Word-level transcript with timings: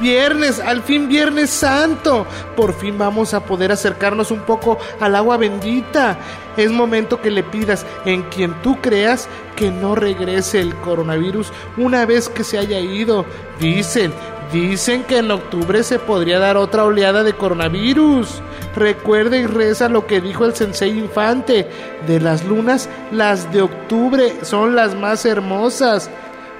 Viernes, 0.00 0.60
al 0.60 0.82
fin 0.82 1.08
Viernes 1.08 1.50
Santo. 1.50 2.26
Por 2.54 2.74
fin 2.74 2.98
vamos 2.98 3.34
a 3.34 3.44
poder 3.44 3.72
acercarnos 3.72 4.30
un 4.30 4.40
poco 4.40 4.78
al 5.00 5.16
agua 5.16 5.36
bendita. 5.36 6.18
Es 6.56 6.70
momento 6.70 7.20
que 7.20 7.30
le 7.30 7.42
pidas 7.42 7.86
en 8.04 8.22
quien 8.24 8.54
tú 8.62 8.80
creas 8.80 9.28
que 9.56 9.70
no 9.70 9.94
regrese 9.94 10.60
el 10.60 10.74
coronavirus 10.76 11.52
una 11.76 12.06
vez 12.06 12.28
que 12.28 12.44
se 12.44 12.58
haya 12.58 12.80
ido. 12.80 13.24
Dicen, 13.58 14.12
dicen 14.52 15.04
que 15.04 15.18
en 15.18 15.30
octubre 15.30 15.82
se 15.82 15.98
podría 15.98 16.38
dar 16.38 16.56
otra 16.56 16.84
oleada 16.84 17.22
de 17.22 17.34
coronavirus. 17.34 18.42
Recuerda 18.74 19.38
y 19.38 19.46
reza 19.46 19.88
lo 19.88 20.06
que 20.06 20.20
dijo 20.20 20.44
el 20.44 20.54
sensei 20.54 20.98
infante. 20.98 21.68
De 22.06 22.20
las 22.20 22.44
lunas, 22.44 22.88
las 23.10 23.50
de 23.52 23.62
octubre 23.62 24.34
son 24.42 24.76
las 24.76 24.94
más 24.94 25.24
hermosas 25.24 26.10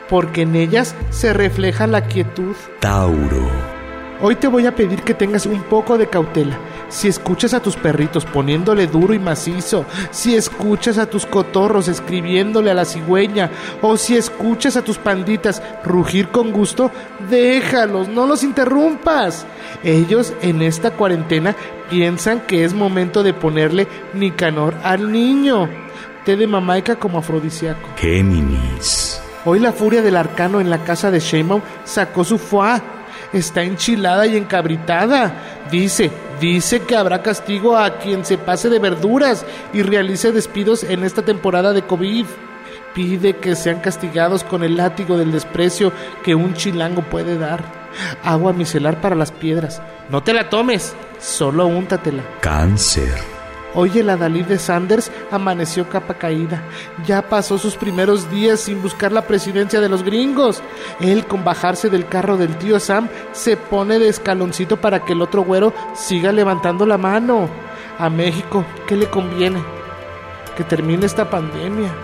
porque 0.08 0.42
en 0.42 0.56
ellas 0.56 0.94
se 1.10 1.32
refleja 1.32 1.86
la 1.86 2.02
quietud. 2.02 2.54
Tauro. 2.80 3.76
Hoy 4.20 4.36
te 4.36 4.48
voy 4.48 4.64
a 4.64 4.74
pedir 4.74 5.02
que 5.02 5.12
tengas 5.12 5.44
un 5.44 5.62
poco 5.64 5.98
de 5.98 6.06
cautela. 6.06 6.58
Si 6.88 7.06
escuchas 7.08 7.52
a 7.52 7.60
tus 7.60 7.76
perritos 7.76 8.24
poniéndole 8.24 8.86
duro 8.86 9.12
y 9.12 9.18
macizo, 9.18 9.84
si 10.10 10.34
escuchas 10.34 10.96
a 10.96 11.06
tus 11.06 11.26
cotorros 11.26 11.88
escribiéndole 11.88 12.70
a 12.70 12.74
la 12.74 12.86
cigüeña, 12.86 13.50
o 13.82 13.98
si 13.98 14.16
escuchas 14.16 14.76
a 14.76 14.82
tus 14.82 14.96
panditas 14.96 15.62
rugir 15.84 16.28
con 16.28 16.50
gusto, 16.52 16.90
déjalos, 17.28 18.08
no 18.08 18.26
los 18.26 18.42
interrumpas. 18.42 19.46
Ellos 19.84 20.32
en 20.40 20.62
esta 20.62 20.92
cuarentena 20.92 21.54
piensan 21.90 22.40
que 22.40 22.64
es 22.64 22.72
momento 22.72 23.22
de 23.22 23.34
ponerle 23.34 23.86
Nicanor 24.14 24.74
al 24.82 25.12
niño. 25.12 25.68
Té 26.24 26.36
de 26.36 26.46
mamaica 26.46 26.96
como 26.96 27.18
afrodisíaco. 27.18 27.86
Géminis. 27.96 29.20
Hoy 29.48 29.60
la 29.60 29.72
furia 29.72 30.02
del 30.02 30.16
arcano 30.16 30.60
en 30.60 30.70
la 30.70 30.82
casa 30.82 31.12
de 31.12 31.20
Sheinbaum 31.20 31.62
sacó 31.84 32.24
su 32.24 32.36
fuá. 32.36 32.82
Está 33.32 33.62
enchilada 33.62 34.26
y 34.26 34.36
encabritada. 34.36 35.34
Dice, 35.70 36.10
dice 36.40 36.80
que 36.80 36.96
habrá 36.96 37.22
castigo 37.22 37.76
a 37.76 37.98
quien 37.98 38.24
se 38.24 38.38
pase 38.38 38.68
de 38.68 38.80
verduras 38.80 39.46
y 39.72 39.82
realice 39.82 40.32
despidos 40.32 40.82
en 40.82 41.04
esta 41.04 41.22
temporada 41.22 41.72
de 41.72 41.82
COVID. 41.82 42.26
Pide 42.92 43.36
que 43.36 43.54
sean 43.54 43.78
castigados 43.78 44.42
con 44.42 44.64
el 44.64 44.76
látigo 44.76 45.16
del 45.16 45.30
desprecio 45.30 45.92
que 46.24 46.34
un 46.34 46.54
chilango 46.54 47.02
puede 47.02 47.38
dar. 47.38 47.62
Agua 48.24 48.52
micelar 48.52 49.00
para 49.00 49.14
las 49.14 49.30
piedras. 49.30 49.80
No 50.10 50.24
te 50.24 50.34
la 50.34 50.50
tomes, 50.50 50.96
solo 51.20 51.68
úntatela. 51.68 52.24
Cáncer. 52.40 53.35
Hoy 53.78 53.98
el 53.98 54.08
Adalid 54.08 54.46
de 54.46 54.58
Sanders 54.58 55.12
amaneció 55.30 55.86
capa 55.90 56.14
caída. 56.14 56.62
Ya 57.06 57.20
pasó 57.28 57.58
sus 57.58 57.76
primeros 57.76 58.30
días 58.30 58.60
sin 58.60 58.80
buscar 58.80 59.12
la 59.12 59.26
presidencia 59.26 59.82
de 59.82 59.90
los 59.90 60.02
gringos. 60.02 60.62
Él, 60.98 61.26
con 61.26 61.44
bajarse 61.44 61.90
del 61.90 62.08
carro 62.08 62.38
del 62.38 62.56
tío 62.56 62.80
Sam, 62.80 63.10
se 63.32 63.58
pone 63.58 63.98
de 63.98 64.08
escaloncito 64.08 64.80
para 64.80 65.04
que 65.04 65.12
el 65.12 65.20
otro 65.20 65.44
güero 65.44 65.74
siga 65.94 66.32
levantando 66.32 66.86
la 66.86 66.96
mano. 66.96 67.50
A 67.98 68.08
México, 68.08 68.64
¿qué 68.86 68.96
le 68.96 69.10
conviene? 69.10 69.62
Que 70.56 70.64
termine 70.64 71.04
esta 71.04 71.28
pandemia. 71.28 71.94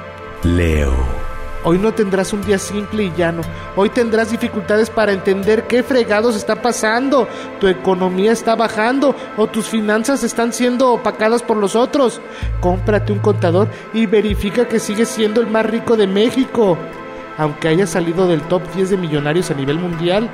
Leo. 0.42 1.21
Hoy 1.64 1.78
no 1.78 1.92
tendrás 1.92 2.32
un 2.32 2.42
día 2.42 2.58
simple 2.58 3.04
y 3.04 3.12
llano. 3.16 3.42
Hoy 3.76 3.90
tendrás 3.90 4.30
dificultades 4.30 4.90
para 4.90 5.12
entender 5.12 5.64
qué 5.68 5.82
fregados 5.82 6.34
está 6.34 6.60
pasando. 6.60 7.28
Tu 7.60 7.68
economía 7.68 8.32
está 8.32 8.56
bajando 8.56 9.14
o 9.36 9.46
tus 9.46 9.66
finanzas 9.66 10.24
están 10.24 10.52
siendo 10.52 10.92
opacadas 10.92 11.42
por 11.42 11.56
los 11.56 11.76
otros. 11.76 12.20
Cómprate 12.60 13.12
un 13.12 13.20
contador 13.20 13.68
y 13.94 14.06
verifica 14.06 14.66
que 14.66 14.80
sigues 14.80 15.08
siendo 15.08 15.40
el 15.40 15.46
más 15.46 15.64
rico 15.66 15.96
de 15.96 16.08
México. 16.08 16.76
Aunque 17.38 17.68
hayas 17.68 17.90
salido 17.90 18.26
del 18.26 18.42
top 18.42 18.62
10 18.74 18.90
de 18.90 18.96
millonarios 18.96 19.50
a 19.50 19.54
nivel 19.54 19.78
mundial, 19.78 20.28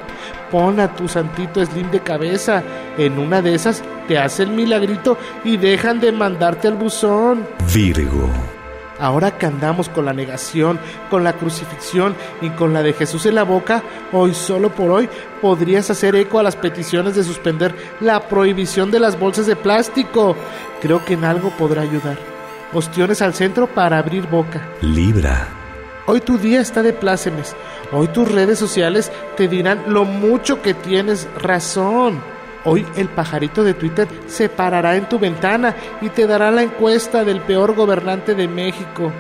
pon 0.51 0.81
a 0.81 0.95
tu 0.95 1.09
santito 1.09 1.65
slim 1.65 1.91
de 1.91 2.01
cabeza. 2.01 2.63
En 2.97 3.19
una 3.19 3.43
de 3.43 3.55
esas 3.55 3.83
te 4.09 4.19
hace 4.19 4.45
el 4.45 4.51
milagrito 4.51 5.17
y 5.45 5.59
dejan 5.59 6.01
de 6.01 6.11
mandarte 6.11 6.69
al 6.69 6.75
buzón. 6.75 7.47
Virgo. 7.73 8.58
Ahora 9.01 9.39
que 9.39 9.47
andamos 9.47 9.89
con 9.89 10.05
la 10.05 10.13
negación, 10.13 10.79
con 11.09 11.23
la 11.23 11.35
crucifixión 11.35 12.17
y 12.41 12.51
con 12.51 12.73
la 12.73 12.83
de 12.83 12.93
Jesús 12.93 13.27
en 13.27 13.37
la 13.37 13.45
boca, 13.45 13.83
hoy 14.13 14.35
solo 14.35 14.71
por 14.71 14.91
hoy 14.91 15.09
podrías 15.41 15.89
hacer 15.91 16.17
eco 16.17 16.39
a 16.39 16.43
las 16.43 16.57
peticiones 16.57 17.15
de 17.15 17.23
suspender 17.23 17.75
la 18.01 18.29
prohibición 18.29 18.91
de 18.91 19.01
las 19.01 19.19
bolsas 19.19 19.47
de 19.47 19.57
plástico. 19.57 20.37
Creo 20.81 21.05
que 21.05 21.15
en 21.15 21.25
algo 21.25 21.51
podrá 21.51 21.83
ayudar. 21.83 22.19
Ostiones 22.73 23.23
al 23.23 23.35
centro 23.35 23.67
para 23.67 23.99
abrir 23.99 24.27
boca. 24.27 24.69
Libra. 24.83 25.49
Hoy 26.07 26.21
tu 26.21 26.39
día 26.39 26.61
está 26.61 26.83
de 26.83 26.93
plácemes. 26.93 27.55
Hoy 27.93 28.09
tus 28.09 28.31
redes 28.31 28.59
sociales 28.59 29.13
te 29.37 29.47
dirán 29.47 29.85
lo 29.89 30.05
mucho 30.05 30.61
que 30.61 30.75
tienes 30.75 31.29
razón. 31.41 32.21
Hoy 32.65 32.87
el 32.97 33.09
pajarito 33.09 33.63
de 33.65 33.75
Twitter 33.75 34.09
se 34.27 34.49
parará 34.49 34.97
en 34.97 35.09
tu 35.09 35.19
ventana 35.19 35.75
y 36.01 36.09
te 36.09 36.27
dará 36.27 36.51
la 36.51 36.63
encuesta 36.63 37.25
del 37.25 37.41
peor 37.41 37.75
gobernante 37.75 38.35
de 38.35 38.49
México. 38.49 39.13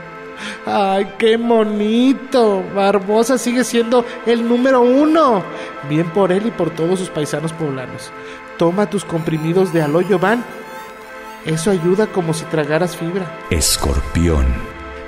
¡Ay, 0.66 1.14
qué 1.18 1.36
bonito! 1.36 2.62
Barbosa 2.74 3.38
sigue 3.38 3.64
siendo 3.64 4.04
el 4.26 4.46
número 4.46 4.80
uno. 4.80 5.42
Bien 5.88 6.08
por 6.10 6.32
él 6.32 6.46
y 6.46 6.50
por 6.50 6.70
todos 6.70 6.98
sus 6.98 7.10
paisanos 7.10 7.52
poblanos. 7.52 8.10
Toma 8.56 8.90
tus 8.90 9.04
comprimidos 9.04 9.72
de 9.72 9.82
aloyo 9.82 10.18
van. 10.18 10.44
Eso 11.44 11.70
ayuda 11.70 12.06
como 12.08 12.34
si 12.34 12.44
tragaras 12.46 12.96
fibra. 12.96 13.38
Escorpión. 13.50 14.46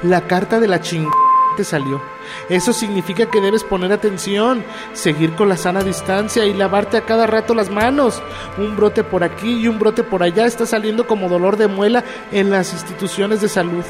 La 0.02 0.22
carta 0.22 0.60
de 0.60 0.68
la 0.68 0.80
ching 0.80 1.08
te 1.56 1.64
salió. 1.64 2.00
Eso 2.48 2.72
significa 2.72 3.26
que 3.26 3.40
debes 3.40 3.64
poner 3.64 3.92
atención, 3.92 4.64
seguir 4.92 5.34
con 5.34 5.48
la 5.48 5.56
sana 5.56 5.82
distancia 5.82 6.44
y 6.46 6.54
lavarte 6.54 6.96
a 6.96 7.04
cada 7.06 7.26
rato 7.26 7.54
las 7.54 7.70
manos. 7.70 8.22
Un 8.58 8.76
brote 8.76 9.04
por 9.04 9.24
aquí 9.24 9.60
y 9.60 9.68
un 9.68 9.78
brote 9.78 10.02
por 10.02 10.22
allá 10.22 10.46
está 10.46 10.66
saliendo 10.66 11.06
como 11.06 11.28
dolor 11.28 11.56
de 11.56 11.68
muela 11.68 12.04
en 12.32 12.50
las 12.50 12.72
instituciones 12.72 13.40
de 13.40 13.48
salud. 13.48 13.84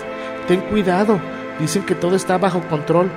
Ten 0.49 0.60
cuidado, 0.62 1.20
dicen 1.59 1.84
que 1.84 1.94
todo 1.94 2.16
está 2.16 2.38
bajo 2.38 2.60
control. 2.69 3.10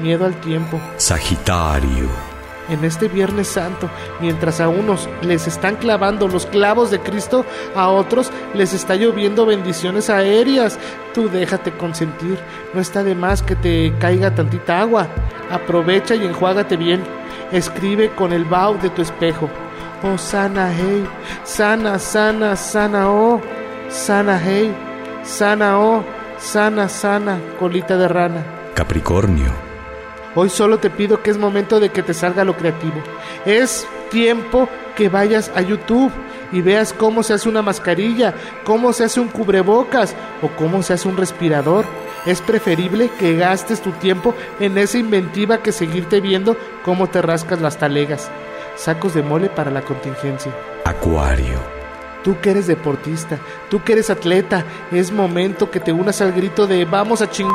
Miedo 0.00 0.24
al 0.24 0.40
tiempo. 0.40 0.80
Sagitario. 0.96 2.29
En 2.70 2.84
este 2.84 3.08
Viernes 3.08 3.48
Santo, 3.48 3.90
mientras 4.20 4.60
a 4.60 4.68
unos 4.68 5.08
les 5.22 5.48
están 5.48 5.76
clavando 5.76 6.28
los 6.28 6.46
clavos 6.46 6.90
de 6.90 7.00
Cristo, 7.00 7.44
a 7.74 7.88
otros 7.88 8.30
les 8.54 8.72
está 8.72 8.94
lloviendo 8.94 9.44
bendiciones 9.44 10.08
aéreas. 10.08 10.78
Tú 11.12 11.28
déjate 11.28 11.72
consentir, 11.72 12.38
no 12.72 12.80
está 12.80 13.02
de 13.02 13.16
más 13.16 13.42
que 13.42 13.56
te 13.56 13.92
caiga 13.98 14.34
tantita 14.34 14.80
agua. 14.80 15.08
Aprovecha 15.50 16.14
y 16.14 16.24
enjuágate 16.24 16.76
bien. 16.76 17.02
Escribe 17.50 18.10
con 18.10 18.32
el 18.32 18.44
bao 18.44 18.74
de 18.74 18.90
tu 18.90 19.02
espejo. 19.02 19.50
Oh, 20.02 20.16
sana, 20.16 20.72
hey, 20.72 21.04
sana, 21.42 21.98
sana, 21.98 22.56
sana, 22.56 23.10
oh, 23.10 23.40
sana, 23.88 24.38
hey, 24.38 24.72
sana, 25.24 25.78
oh, 25.78 26.04
sana, 26.38 26.88
sana, 26.88 27.38
colita 27.58 27.96
de 27.98 28.08
rana. 28.08 28.44
Capricornio. 28.74 29.69
Hoy 30.34 30.48
solo 30.48 30.78
te 30.78 30.90
pido 30.90 31.22
que 31.22 31.30
es 31.30 31.38
momento 31.38 31.80
de 31.80 31.90
que 31.90 32.02
te 32.02 32.14
salga 32.14 32.44
lo 32.44 32.56
creativo. 32.56 33.02
Es 33.44 33.86
tiempo 34.10 34.68
que 34.96 35.08
vayas 35.08 35.50
a 35.56 35.60
YouTube 35.60 36.12
y 36.52 36.60
veas 36.60 36.92
cómo 36.92 37.22
se 37.22 37.34
hace 37.34 37.48
una 37.48 37.62
mascarilla, 37.62 38.34
cómo 38.64 38.92
se 38.92 39.04
hace 39.04 39.18
un 39.18 39.28
cubrebocas 39.28 40.14
o 40.42 40.48
cómo 40.56 40.82
se 40.82 40.92
hace 40.92 41.08
un 41.08 41.16
respirador. 41.16 41.84
Es 42.26 42.40
preferible 42.40 43.10
que 43.18 43.36
gastes 43.36 43.80
tu 43.80 43.90
tiempo 43.92 44.34
en 44.60 44.78
esa 44.78 44.98
inventiva 44.98 45.62
que 45.62 45.72
seguirte 45.72 46.20
viendo 46.20 46.56
cómo 46.84 47.08
te 47.08 47.22
rascas 47.22 47.60
las 47.60 47.78
talegas. 47.78 48.30
Sacos 48.76 49.14
de 49.14 49.22
mole 49.22 49.48
para 49.48 49.70
la 49.70 49.82
contingencia. 49.82 50.52
Acuario. 50.84 51.58
Tú 52.22 52.38
que 52.40 52.50
eres 52.50 52.66
deportista, 52.66 53.38
tú 53.68 53.82
que 53.82 53.94
eres 53.94 54.10
atleta, 54.10 54.64
es 54.92 55.10
momento 55.10 55.70
que 55.70 55.80
te 55.80 55.92
unas 55.92 56.20
al 56.20 56.32
grito 56.32 56.66
de 56.66 56.84
vamos 56.84 57.22
a 57.22 57.30
ching 57.30 57.48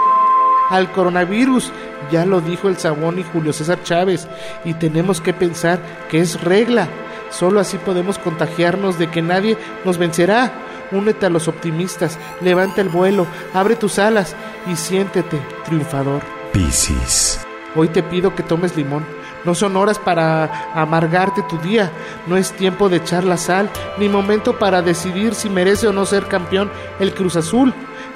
al 0.70 0.92
coronavirus. 0.92 1.72
Ya 2.12 2.26
lo 2.26 2.42
dijo 2.42 2.68
el 2.68 2.78
Sabón 2.78 3.20
y 3.20 3.24
Julio 3.24 3.54
César 3.54 3.82
Chávez. 3.84 4.28
Y 4.64 4.74
tenemos 4.74 5.22
que 5.22 5.34
pensar 5.34 5.80
que 6.10 6.20
es 6.20 6.42
regla. 6.42 6.88
Solo 7.30 7.60
así 7.60 7.78
podemos 7.78 8.18
contagiarnos 8.18 8.98
de 8.98 9.10
que 9.10 9.22
nadie 9.22 9.58
nos 9.84 9.98
vencerá. 9.98 10.52
Únete 10.92 11.26
a 11.26 11.30
los 11.30 11.48
optimistas, 11.48 12.20
levanta 12.42 12.80
el 12.82 12.90
vuelo, 12.90 13.26
abre 13.54 13.76
tus 13.76 13.98
alas 13.98 14.36
y 14.72 14.76
siéntete 14.76 15.42
triunfador. 15.66 16.22
Piscis. 16.54 17.40
Hoy 17.76 17.90
te 17.90 18.04
pido 18.04 18.36
que 18.36 18.44
tomes 18.44 18.78
limón. 18.78 19.04
No 19.44 19.54
son 19.54 19.78
horas 19.78 20.00
para 20.00 20.72
amargarte 20.74 21.44
tu 21.44 21.58
día, 21.60 21.92
no 22.26 22.36
es 22.36 22.52
tiempo 22.54 22.90
de 22.90 22.98
echar 22.98 23.24
la 23.24 23.38
sal, 23.38 23.70
ni 24.00 24.10
momento 24.10 24.58
para 24.58 24.82
decidir 24.82 25.36
si 25.36 25.50
merece 25.50 25.88
o 25.88 25.94
no 25.94 26.06
ser 26.06 26.28
campeón 26.28 26.72
el 27.00 27.14
Cruz 27.14 27.36
Azul. 27.36 27.74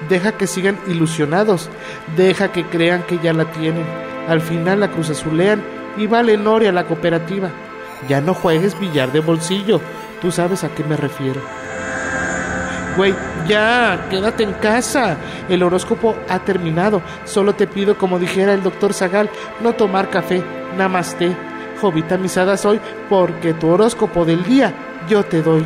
Deja 0.07 0.33
que 0.33 0.47
sigan 0.47 0.77
ilusionados. 0.87 1.69
Deja 2.15 2.51
que 2.51 2.65
crean 2.65 3.03
que 3.03 3.19
ya 3.19 3.33
la 3.33 3.51
tienen. 3.51 3.85
Al 4.27 4.41
final 4.41 4.79
la 4.79 4.91
cruz 4.91 5.09
azulean 5.09 5.61
y 5.97 6.07
vale 6.07 6.37
Noria 6.37 6.71
la 6.71 6.85
cooperativa. 6.85 7.49
Ya 8.07 8.21
no 8.21 8.33
juegues 8.33 8.79
billar 8.79 9.11
de 9.11 9.19
bolsillo. 9.19 9.81
Tú 10.21 10.31
sabes 10.31 10.63
a 10.63 10.69
qué 10.69 10.83
me 10.83 10.95
refiero. 10.95 11.41
Güey, 12.95 13.13
ya, 13.47 14.07
quédate 14.09 14.43
en 14.43 14.53
casa. 14.53 15.17
El 15.47 15.63
horóscopo 15.63 16.15
ha 16.27 16.39
terminado. 16.39 17.01
Solo 17.25 17.53
te 17.53 17.67
pido, 17.67 17.97
como 17.97 18.19
dijera 18.19 18.53
el 18.53 18.63
doctor 18.63 18.93
Zagal, 18.93 19.29
no 19.61 19.73
tomar 19.73 20.09
café. 20.09 20.43
Namaste. 20.77 21.35
Jovita 21.81 22.17
misada 22.17 22.57
soy 22.57 22.79
porque 23.09 23.53
tu 23.53 23.69
horóscopo 23.69 24.25
del 24.25 24.43
día 24.43 24.73
yo 25.07 25.23
te 25.23 25.41
doy. 25.41 25.65